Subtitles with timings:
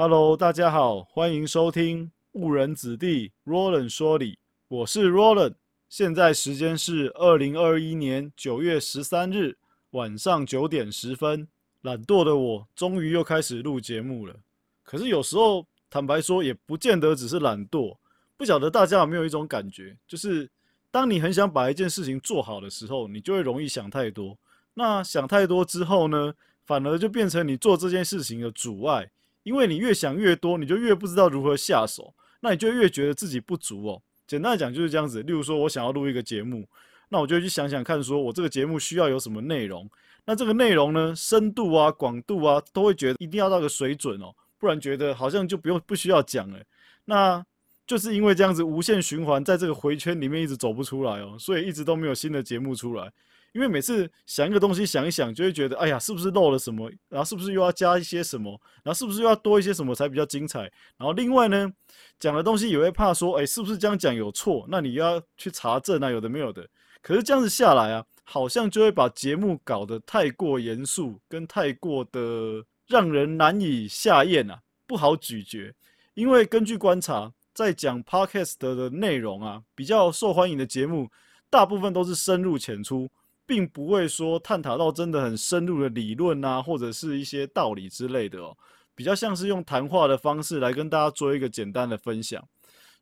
[0.00, 5.54] Hello，大家好，欢迎收听误人子弟 Roland 说理，我是 Roland。
[5.88, 9.58] 现在时间是二零二一年九月十三日
[9.90, 11.48] 晚上九点十分。
[11.80, 14.36] 懒惰的我终于又开始录节目了。
[14.84, 17.96] 可是有时候，坦白说，也不见得只是懒惰。
[18.36, 20.48] 不晓得大家有没有一种感觉，就是
[20.92, 24.38] 当你很想把一件事情做好的时候，你就会容易想太多。
[24.74, 26.34] 那想太多之后呢，
[26.64, 29.10] 反而就变成你做这件事情的阻碍。
[29.48, 34.02] 因为你越想越多，你就越不知道如何下手，那你就越觉得自己不足哦。
[34.26, 35.22] 简单来讲就是这样子。
[35.22, 36.68] 例如说，我想要录一个节目，
[37.08, 39.88] 那我就去想想看，说我这个节目需要有什么内容。
[40.26, 46.58] 那这个内容呢，深度啊、广度啊，都会觉得一定要到个水准哦，不然觉得好像就不用不需要讲了。
[47.06, 47.42] 那
[47.86, 53.10] 就是因为这样子无限循环，在这个回圈里面一直走不出来哦，所以一直都没有新的节目出来。
[53.52, 56.90] 因为每次想一个东西想一想，就会觉得哎呀，是不是漏了什么？
[57.08, 58.60] 然后是不是又要加一些什么？
[58.82, 60.60] 然后是不是又要多一些什么才比较精彩？
[60.96, 61.72] 然后另外呢，
[62.20, 64.66] 讲的东西也会怕说，哎，是不是这样讲有错？
[64.68, 66.68] 那你要去查证啊，有的没有的。
[67.00, 75.72] 可是这样子下来啊，好像就会把节目搞得太过严肃，跟太过的让人难以下咽啊，不好咀嚼。
[76.14, 81.08] 因为根据观察，在讲 podcast 的内容啊，比较受欢迎的节目，
[81.48, 83.08] 大部分都是深入浅出。
[83.48, 88.54] 并不会说探讨到真的很深入的理论啊，或者是一些道理之类的哦，
[88.94, 92.46] 比较像是用谈话的方式来跟大家做一个简单的分享。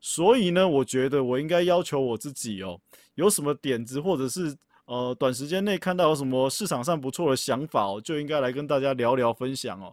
[0.01, 2.81] 所以呢，我觉得我应该要求我自己哦，
[3.17, 9.93] 有什么点子或者是呃短时间内看到有什么市场上不错的想法哦，就应该来跟大家聊聊分享哦，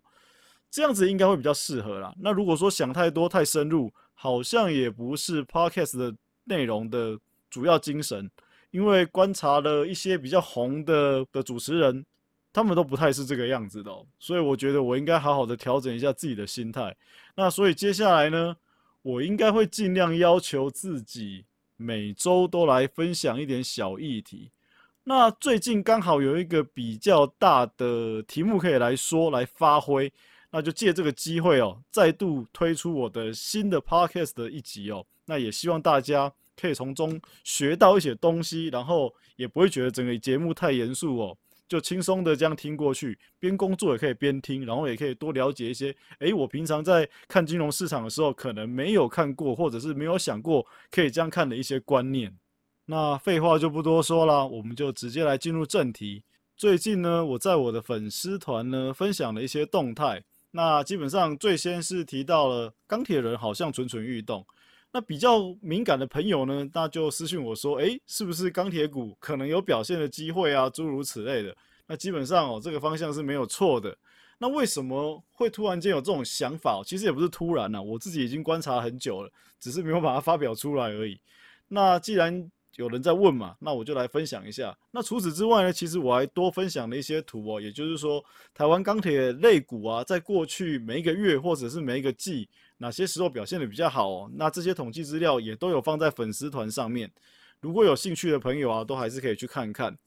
[0.70, 2.14] 这样子应该会比较适合啦。
[2.20, 7.18] 那如果说想太多太深入，好像也不是 podcast 的内容的
[7.50, 8.30] 主要精神。
[8.74, 12.04] 因为观察了一些比较红的的主持人，
[12.52, 16.96] 他们都不太是这个样子的，所以我觉得我应该好好的调整一下自己的心态。
[17.36, 18.58] 那所以接下来呢，
[19.04, 21.46] 我应该会尽量要求自己
[21.78, 24.50] 每周都来分享一点小议题。
[25.04, 30.12] 那最近刚好有一个比较大的题目可以来说来发挥，
[30.50, 35.06] 那就借这个机会哦，再度推出我的新的 podcast 的一集哦。
[35.28, 36.34] 那也希望大家。
[36.60, 41.38] 可以从中学到一些东西，然后也不会觉得整个节目太严肃哦，
[41.68, 52.36] 就轻松的这样听过去，边工作也可以边听，然后也可以多了解一些，诶，我平常在看金融市场的时候可能没有看过，或者是没有想过可以这样看的一些观念。
[52.86, 56.24] 那废话就不多说了，我们就直接来进入正题。
[56.56, 64.46] 最近呢，我在我的粉丝团呢分享了一些动态，那基本上最先是提到了钢铁人好像蠢蠢欲动。
[64.96, 70.70] 那比较敏感的朋友呢，那就私信我说，诶，是不是钢铁股可能有表现的机会啊？
[70.70, 71.54] 诸如此类的。
[71.88, 73.98] 那基本上哦，这个方向是没有错的。
[74.38, 76.84] 那为什么会突然间有这种想法？
[76.86, 81.20] 其实也不是突然呐，我自己已经观察很久了，只是没有把它发表出来而已。
[81.70, 84.78] 那既然有人在问嘛，那我就来分享一下。
[84.92, 88.24] 那除此之外呢，其实我还多分享了一些图哦，也就是说，
[88.54, 92.48] 台湾钢铁类股啊，在过去每一个月或者是每一个季。
[92.84, 94.10] 哪些时候表现的比较好？
[94.10, 94.30] 哦？
[94.36, 97.10] 那这些统计资料也都有放在粉丝团上面，
[97.62, 99.98] 如果有兴趣的朋友啊，都还是可以去看看。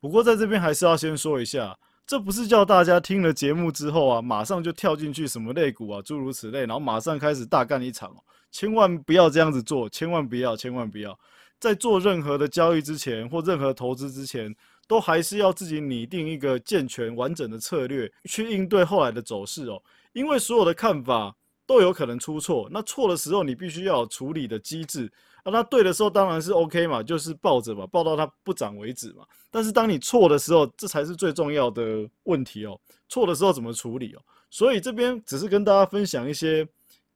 [0.00, 11.14] 不过在这边还是要先说一下，这不是叫大家听了节目之后啊，马上就跳进去什么类股啊，诸如此类，然后马上开始大干一场哦，千万不要这样子做，千万不要，千万不要，
[11.58, 14.56] 在做任何的交易之前或任何投资之前，
[14.88, 19.82] 都还是要自己拟定一个健全完整的策略去应对后来的走势哦，
[20.14, 21.36] 因为所有的看法。
[21.70, 25.08] 都有可能出错，那错的时候你必须要处理的机制
[25.44, 25.52] 啊。
[25.52, 29.24] 那对的时候当然是 OK 嘛，就是抱着嘛，抱到它不涨为止嘛。
[29.52, 32.76] 但是当你错的时候，这才是最重要的问题哦。
[33.08, 34.22] 错的时候怎么处理哦？
[34.50, 36.66] 所以这边只是跟大家分享一些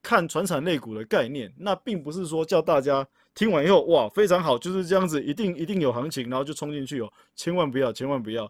[0.00, 3.04] 看传产类股的概念，那并不是说叫大家
[3.34, 7.12] 听完以后哇非常好，就是这样子，一定一定有行情，然后就冲进去哦。
[7.34, 8.48] 千万不要，千万不要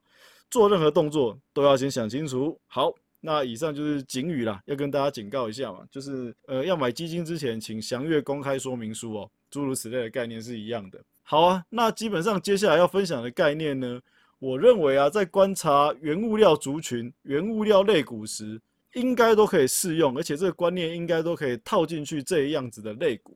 [0.51, 2.61] 做任何动作都要先想清楚。
[2.67, 2.93] 好。
[3.27, 11.01] 那以上就是警语啦，要跟大家警告一下嘛，就是呃要买基金之前，请详阅公开说明书哦，诸如此类的概念是一样的。
[11.23, 13.99] 好啊，那基本上接下来要分享的概念呢，
[14.39, 18.61] 我认为啊，在观察原物料族群、原物料类股时，
[18.93, 23.35] 应该都可以适用，而且这个观念应该都可以套进去这样子的类股。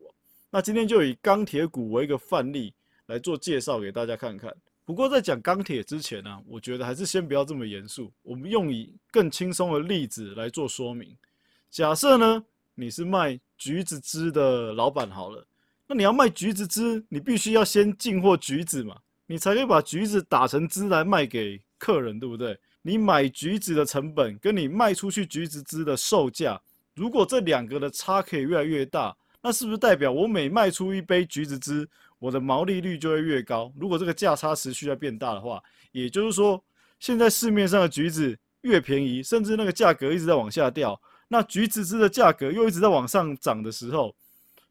[0.50, 2.74] 那今天就以钢铁股为一个范例
[3.06, 4.54] 来做介绍给大家看看。
[4.88, 11.14] 不过在讲钢铁之前呢，我觉得还是先不要这么严肃，我们用以更轻松的例子来做说明。
[11.70, 12.42] 假设呢，
[12.74, 15.46] 你是卖橘子汁的老板好了，
[15.86, 18.96] 那你要卖橘子汁，你必须要先进货橘子嘛，
[19.26, 22.58] 你才可以把橘子打成汁来卖给客人，对不对？
[22.80, 26.58] 你买橘子的成本跟你卖出去橘子汁的售价，
[26.94, 29.14] 如果这两个的差可以越来越大，
[29.48, 33.72] 那是不是代表我每卖出一杯橘子汁，我的毛利率就会越高？
[33.80, 35.58] 如果这个价差持续在变大的话，
[35.90, 36.62] 也就是说，
[37.00, 44.14] 现在市面上的橘子越便宜，甚至那个价格一直在往下掉，那橘子汁的价格又一直在往上涨的时候，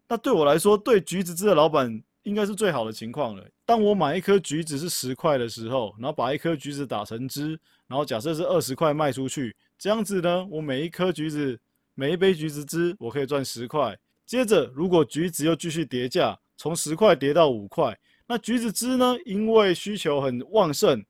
[0.08, 3.44] 那对我来说，对橘子汁的老板应该是最好的情况了。
[3.66, 11.60] 当我买一颗橘子是十块的时候，然后把一颗橘子打成汁，然后假设是二十块卖出去，这样子呢，我每一颗橘子、
[11.96, 13.98] 每一杯橘子汁，我可以赚十块。
[14.28, 17.98] 接着，如果橘子又继续跌价，从十块跌到五块，
[18.28, 19.16] 那橘子汁呢？
[19.26, 21.02] 因为需求很旺盛，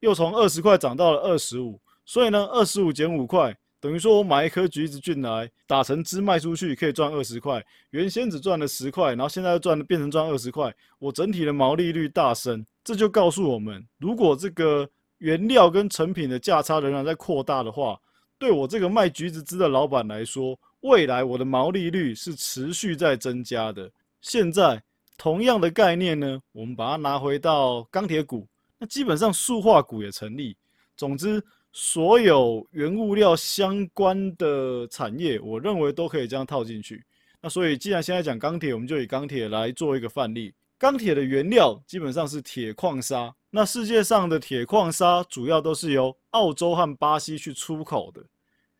[0.00, 7.64] 又从二十块涨到了二十五，所以呢，二十五减五块，等于说我买一颗橘子进来，打成汁卖出去可以赚二十块。
[7.90, 12.66] 原先只赚了十块，然后现在又赚变成赚二十块，我整体的毛利率大升。
[12.82, 17.96] 这就告诉我们，如果这个原料跟成品的价差仍然在扩大的话，
[18.36, 23.90] 对我这个卖橘子汁的老板来说，未来我的毛利率是持续在增加的。
[24.20, 24.82] 现在
[25.16, 28.46] 同样的概念呢，我们把它拿回到钢铁股，
[28.78, 30.54] 那基本上塑化股也成立。
[30.94, 31.42] 总之，
[31.72, 37.02] 所有原物料相关的产业，我认为都可以这样套进去。
[37.40, 40.52] 那所以，既然现在讲钢铁，我们就以钢铁来做一个范例。
[40.76, 48.22] 钢铁的原料基本上是铁矿砂，那世界上的铁矿砂主要都是由澳洲和巴西去出口的。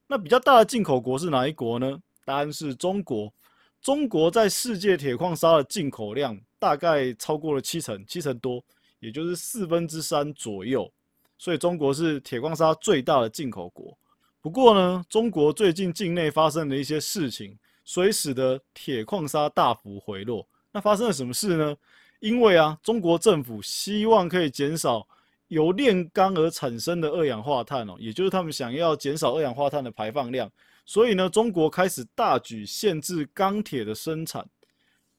[0.07, 1.99] 那比较大的进口国是哪一国呢？
[2.25, 3.33] 答案是中国。
[3.81, 8.63] 中国在世界铁矿砂的进口量大概超过了七成，七成多，
[9.01, 10.91] 也就是四分之三左右。
[11.37, 13.97] 所以中国是铁矿砂最大的进口国。
[14.41, 20.47] 不过呢，中国最近境内发生了一些事情，所以使得铁矿砂大幅回落。
[20.73, 21.77] 那发生了什么事呢？
[22.21, 25.07] 因为啊，中国政府希望可以减少。
[25.55, 30.51] 由炼钢而产生的二氧化碳哦，也就是他们想要减少二氧化碳的排放量，
[30.85, 34.45] 所以呢，中国开始大举限制钢铁的生产。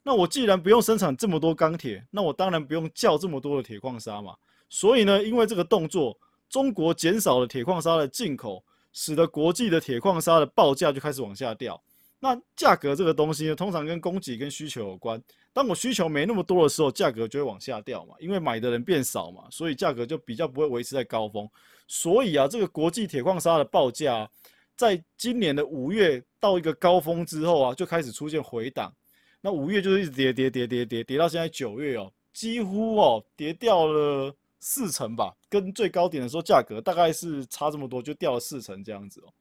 [0.03, 4.35] 那我既然不用生产这么多钢铁，那我当然不用叫这么多的铁矿砂嘛。
[4.69, 6.17] 所以呢，因为这个动作，
[6.49, 8.61] 中国减少了铁矿砂的进口，
[8.91, 11.81] 使得国际的铁矿砂的报价就开始往下掉。
[12.19, 15.21] 那价格这个东西呢，通常跟供给跟需求有关。
[15.53, 21.47] 当我需求没那么多的时候，价格就会往下掉嘛，因为买的人变少嘛，所以价格就比较不会维持在高峰。
[21.87, 24.29] 所以啊，这个国际铁矿砂的报价，
[24.75, 28.93] 在今年的五月到一个高峰之后啊，就开始出现回档。
[29.39, 39.31] 那五月就是一直跌跌跌跌跌跌到现在九月哦，几乎哦跌掉了四成吧，跟最高点的时候价格大概是差这么多，就掉了四成这样子哦。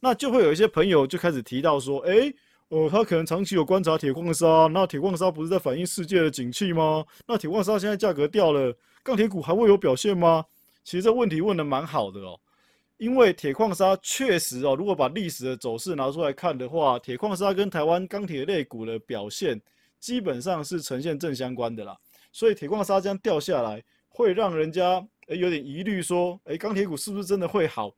[0.00, 2.32] 那就会有一些朋友就开始提到说，哎。
[2.68, 7.04] 哦，他可能长期有观察铁矿砂，那铁矿砂不是在反映世界的景气吗？
[7.26, 10.44] 那铁矿砂现在价格掉了，钢铁股还会有表现吗？
[10.82, 12.40] 其实这问题问的蛮好的哦，
[12.96, 19.60] 因为铁矿砂确实哦，如果把历史的走势拿出来看的话，铁矿砂跟台湾钢铁类股的表现
[20.00, 21.96] 基本上是呈现正相关的啦。
[22.32, 27.94] 所以铁矿砂这样掉下来，会让人家诶有点疑虑，说诶钢铁股是不是真的会好？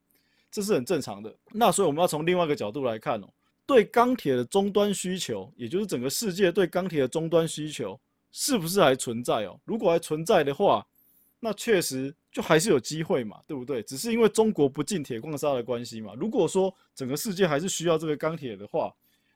[0.51, 1.33] 这是很正常的。
[1.51, 3.27] 那所以我们要从另外一个角度来看哦。
[3.65, 7.99] 对钢铁的终端需求，也就是整个世界对钢铁的终端需求，
[8.31, 9.59] 是不是还存在哦？
[9.65, 10.87] 如果还存在的话，
[11.41, 13.83] 那确实就还是有机会嘛，对不对？
[13.83, 16.13] 只是因为中国不进铁矿砂的关系嘛。
[16.17, 18.89] 如果说整个世界还是需要这个钢铁的话，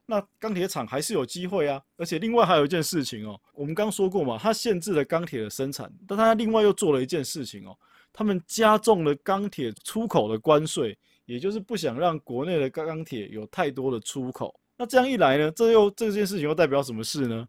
[0.06, 1.84] 那钢铁厂还是有机会啊。
[1.98, 7.78] 而且另外还有一件事情哦，我们刚说过嘛，它限制了钢铁的生产，但它另外又做了一件事情哦，
[8.14, 10.98] 他们加重了钢铁出口的关税。
[11.26, 17.48] 也就是不想让国内的钢铁有太多的出口，那这样一来呢，这又这件事情又代表什么事呢？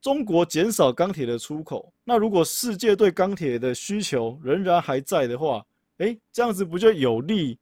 [0.00, 5.66] 中国减少钢铁的出口，那如果世界对钢铁的需求仍然还在的话，
[5.96, 7.58] 诶，这样子不就有利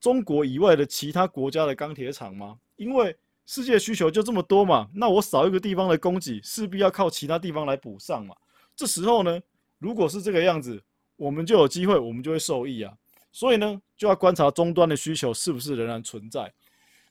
[0.00, 2.58] 中国以外的其他国家的钢铁厂吗？
[2.76, 8.34] 因为世界需求就这么多嘛，那我少一个地方的供给，势必要靠其他地方来补上嘛。
[8.76, 9.40] 这时候呢，
[9.78, 10.82] 如果是这个样子，
[11.20, 12.90] 我们就有机会，我们就会受益啊。
[13.30, 16.50] 所以呢，就要观察终端的需求是不是仍然存在。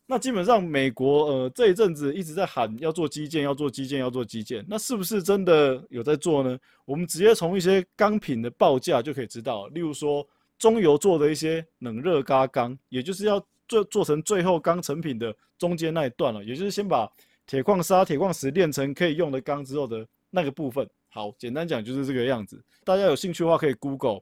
[0.08, 4.66] 那基本上，美国呃这一阵子一直在喊要做基建，要做基建，要做基建。
[4.68, 6.58] 那是不是真的有在做呢？
[6.86, 9.68] 我们直接从一些钢品的报价就可以知道。
[9.68, 17.08] 例如说，中油做的一些冷热轧钢，也就是要做做成最后钢成品的中间那一段了，也就是先把
[17.46, 20.90] 铁矿砂、铁矿石炼成可以用的钢之后的那个部分。
[21.10, 22.64] 好，简单讲就是这个样子。
[22.84, 24.22] 大家有兴趣的话，可以 Google。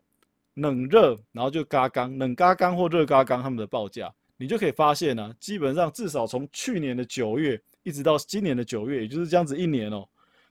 [0.55, 10.07] 冷热，然后就嘎钢，冷嘎钢或热嘎钢，他们的报价，你就可以发现呢，基本上至少从去年的九月一直到今年的九月，也就是这样子一年哦，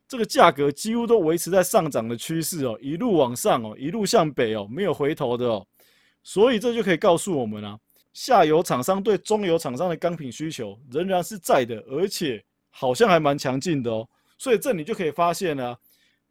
[0.06, 5.66] 这个价格几乎都维持在上涨的趋势哦，一路往上哦，一路向北哦，没有回头的哦，
[6.22, 7.76] 所以这就可以告诉我们啊，
[8.12, 14.08] 下游厂商对中游厂商的钢品需求仍然是在的，而且好像还蛮强劲的哦。
[14.38, 15.76] 所以这你就可以发现呢，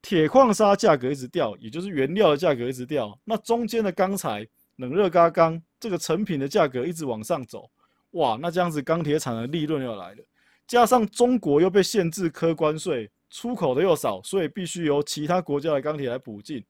[0.07, 7.67] 铁矿砂价格一直掉，也就是原料的价格一直掉，那中间的钢材、冷热轧钢这个成品的价格一直往上走，
[8.12, 10.24] 哇，那这样子钢铁厂的利润要来了。
[10.67, 16.63] 加上中国又被限制科关税，出口的又少，所以必须由其他国家的钢铁来补进。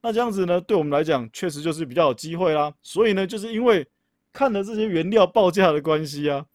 [0.00, 2.72] 那这样子呢，对我们来讲确实就是比较有机会啦。
[2.82, 3.86] 所以呢，就是因为
[4.32, 6.46] 看了这些原料报价的关系啊，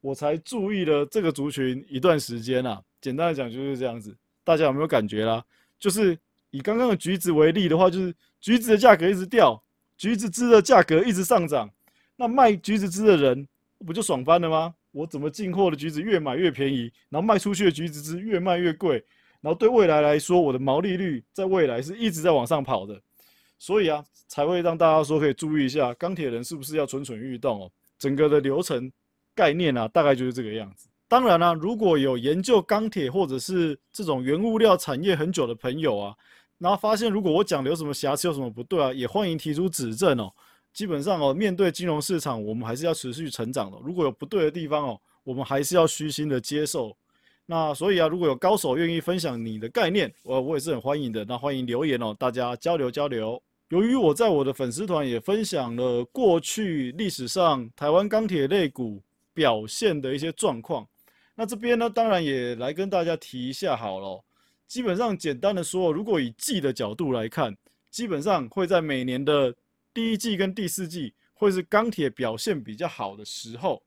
[0.00, 2.80] 我才注意了这个族群一段时间啊。
[3.02, 5.44] 简单的讲就是这样子，大家有没有感觉啦？
[5.84, 9.62] 就是以刚刚的橘子为例的话，就是橘子的价格一直掉，
[9.98, 11.68] 橘子汁的价格一直上涨，
[12.16, 13.46] 那卖橘子汁的人
[13.84, 14.74] 不就爽翻了吗？
[14.92, 19.04] 我怎么进货的橘子越买越便宜，然后卖出去的橘子汁越卖越贵，
[19.42, 22.98] 然后对未来来说，我的毛利率在未来是一直在往上跑的，
[23.58, 27.70] 所以啊，才会让大家说可以注意一下钢铁人是不是要蠢蠢欲动哦。
[27.98, 28.90] 整个的流程
[29.34, 30.88] 概念啊，大概就是这个样子。
[31.06, 36.14] 当然啦，如果有研究钢铁或者是这种原物料产业很久的朋友啊，
[36.58, 40.32] 然后发现如果我讲的有什么瑕疵、有什么不对啊，也欢迎提出指正哦。
[40.72, 43.78] 基本上哦，面对金融市场，我们还是要持续成长的。
[43.84, 46.96] 如果有不对的地方哦，我们还是要虚心的接受。
[47.46, 51.24] 那所以啊，如果有高手愿意分享你的概念，我我也是很欢迎的。
[51.26, 53.40] 那欢迎留言哦，大家交流交流。
[53.68, 59.00] 由于我在我的粉丝团也分享了过去历史上台湾钢铁类股
[59.32, 60.86] 表现的一些状况，
[61.34, 64.24] 那这边呢，当然也来跟大家提一下好了。
[64.66, 67.56] 基本上简单的说，如果以季的角度来看，
[67.90, 69.54] 基本上会在每年的。
[69.92, 73.80] 第一季跟第四季会是钢铁表现比较好的时候，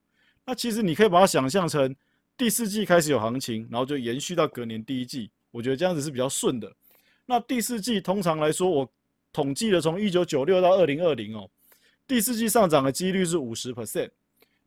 [0.45, 1.93] 那其实你可以把它想象成
[2.37, 6.73] 第四季开始有行情，然后就延续到隔年第一季，我觉得这样子是比较顺的。
[7.25, 8.89] 那第四季通常来说，我
[9.33, 11.49] 统计了从一九九六到二零二零哦，
[12.07, 14.11] 第四季上涨的几率是五十 percent，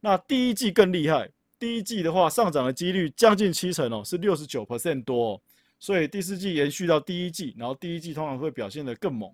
[0.01, 5.41] 那第一季更厉害，第一季的话上涨的几率将近七成哦，是六十九 percent 多，哦
[5.79, 9.31] 所以第四季延续到第一季，然后第一季通常会表现得更猛。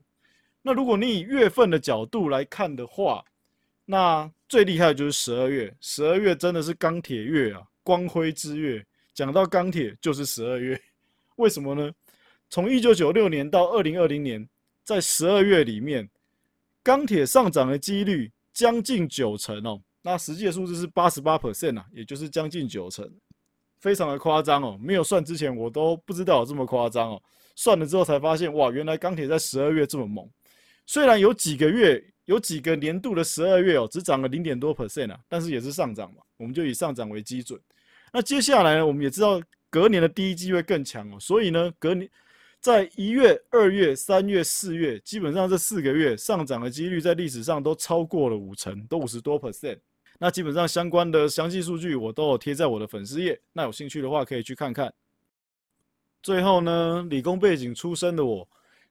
[0.63, 3.25] 那如果你以月份的角度来看的话，
[3.85, 5.73] 那最厉害的就是十二月。
[5.81, 8.85] 十二月真的是钢铁月啊，光辉之月。
[9.15, 10.81] 讲到钢铁，就是十二月。
[11.37, 11.91] 为什么呢？
[12.51, 14.49] 从一九九六年到二零二零年，
[14.85, 16.09] 在十二月里面，
[16.83, 19.81] 钢铁上涨的几率将近九成哦。
[20.07, 23.11] 那实际的数字是八十八 percent 啊，也就是将近九成，
[23.81, 24.79] 非常的夸张哦。
[24.81, 27.23] 没有算之前，我都不知道有这么夸张哦。
[27.57, 30.25] 算了之后才发现，哇，原来钢铁在十二月这么猛。
[30.87, 37.61] 虽然有几个月、有几个年度的十二月哦，只涨了零点多 percent 啊，但是也是上涨嘛，我们就以上涨为基准。
[38.13, 42.09] 那接下来呢，我们也知道隔年的第一季会更强哦，所以呢，隔年
[42.61, 49.81] 在一月、二月、三月、四月，基本上这四个月上涨的几率在历史上都超过了五成，都五十多 percent。
[50.19, 54.93] 那基本上相关的详细数据我都有贴在我的粉丝页，那有兴趣的话可以去看看。
[56.23, 58.49] 最后呢，理工背景出身的我。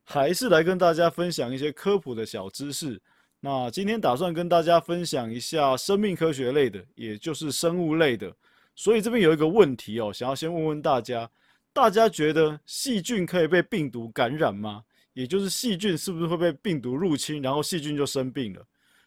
[0.08, 3.01] 还是来跟大家分享一些科普的小知识。
[3.39, 8.32] 那今天打算跟大家分享一下生命科学类的，也就是生物类的。
[8.75, 11.27] 所以这边有一个问题哦，想要先问问大家：
[11.74, 14.84] 大家觉得细菌可以被病毒感染吗？
[15.13, 18.63] 也就是细菌是不是会被病毒入侵，然后细菌就生病了？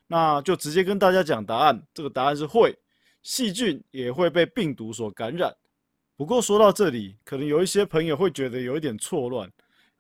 [0.09, 2.77] 那就直接跟大家讲答案，这个答案是会，
[3.23, 5.55] 细菌也会被病毒所感染。
[6.17, 9.49] 不过说到这里，可能有一些朋友会觉得有一点错乱。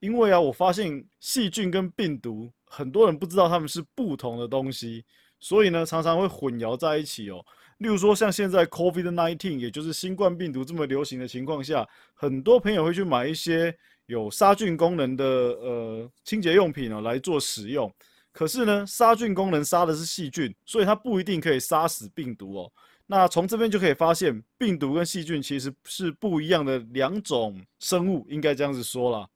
[0.00, 5.04] 因为啊，我发现细菌跟病毒，很多人不知道它们是不同的东西，
[5.40, 7.44] 所以呢，常常会混淆在一起哦。
[7.78, 17.92] 例如说，像现在 COVID-19，也就是新冠病毒这么流行的情况下，很多朋友会去买一些有杀菌功能的呃清洁用品哦来做使用。
[18.38, 22.72] 可是呢，杀菌功能杀的是细菌，所以它不一定可以杀死病毒哦。
[23.08, 29.28] 那从这边就可以发现，病毒跟细菌其实是不一样的两种生物，应该这样子说啦。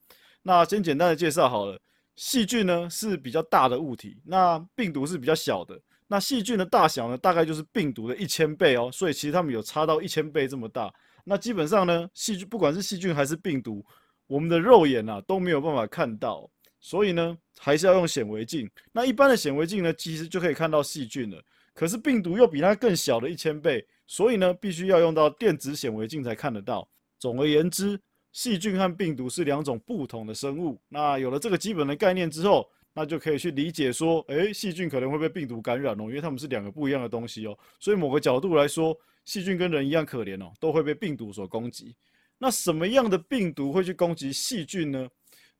[0.44, 1.76] 那先简单的介绍好了，
[2.14, 5.76] 细菌呢是比较大的物体，那病毒是比较小的。
[6.06, 10.94] 那细菌的大小呢，大概就是病毒的一千倍哦，所以其实它们有差到一千倍这么大。
[11.24, 13.84] 那基本上呢，细菌不管是细菌还是病毒，
[14.28, 16.48] 我们的肉眼啊都没有办法看到，
[16.82, 18.70] 所以呢还是要用显微镜。
[18.92, 21.42] 那一般的显微镜呢，其实就可以看到细菌了。
[21.72, 26.86] 可是病毒又比它更小的一千倍，所以呢必须要用到电子显微镜才看得到。
[27.18, 27.98] 总而言之。
[28.34, 30.80] 细菌和病毒是两种不同的生物。
[30.88, 37.54] 那有了这个基本的概念之后，那就可以去理解说，诶，细菌可能会被病毒感染哦，因为它们是两个不一样的东西哦。
[37.78, 41.94] 所以某个角度来说，细菌跟人一样可怜哦，都会被病毒所攻击。
[42.38, 45.06] 那什么样的病毒会去攻击细菌呢？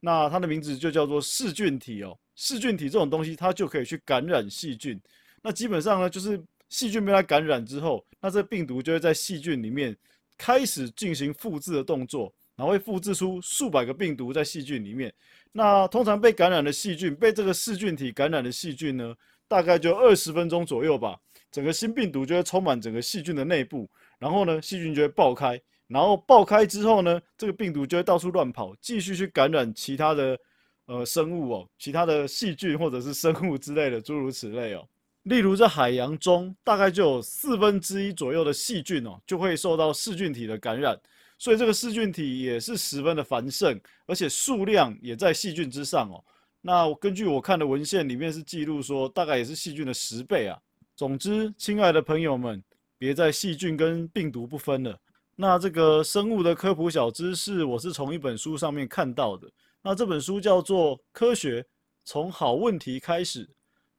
[0.05, 2.19] 那它的名字就叫做噬菌体哦。
[2.35, 5.01] 噬菌体这种东西，它就可以去感染细菌。
[5.43, 9.97] 那基本上呢，就是细菌被它感染之后，那这病毒就会在细菌里面
[10.37, 15.13] 开始进行复制的动作，然后会复制出数百个病毒在细菌里面。
[15.53, 19.15] 那通常被感染的细菌，被这个噬菌体感染的细菌呢，
[19.47, 21.17] 大概就二十分钟左右吧，
[21.51, 25.61] 整个新病毒就会充满整个细菌的内部，然后呢，细菌就会爆开，
[25.93, 30.39] 然后爆开之后呢，这个病毒就会到处乱跑，继续去感染其他的
[30.87, 34.89] 呃生物哦，其他的细菌或者是生物之类的，诸如此类哦。
[35.25, 40.99] 例如在海洋中，大概就有四分之一左右的细菌哦，就会受到噬菌体的感染，
[41.39, 46.25] 所以这个噬菌体也是十分的繁盛，而且数量也在细菌之上哦。
[46.61, 50.59] 那根据我看的文献里面是记录说，大概也是细菌的十倍啊。
[50.97, 52.63] 总之，亲爱的朋友们，
[52.99, 54.99] 别再细菌跟病毒不分了。
[55.43, 59.51] 那这个生物的科普小知识，我是从一本书上面看到的。
[59.83, 61.67] 那这本书叫做《科学
[62.05, 63.45] 从好问题开始》。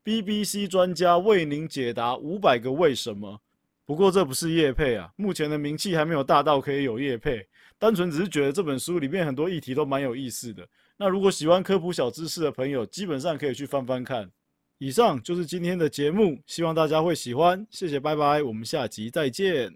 [0.06, 3.42] BBC 专家为您解答五百个为什么。
[3.84, 7.46] 不过这不是叶配啊，目前的名气还没有大到可以有叶配，
[7.78, 10.66] 单纯只是觉得这本书里面很多议题都蛮有意思的。
[10.96, 14.32] 那如果喜欢科普小知识的朋友，基本上可以去翻翻看。
[14.78, 17.68] 以上就是今天的节目，希望大家会喜欢。
[17.70, 19.76] 谢谢，拜拜，我们下集再见。